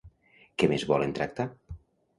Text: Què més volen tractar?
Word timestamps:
Què 0.63 0.69
més 0.73 0.87
volen 0.93 1.15
tractar? 1.21 1.51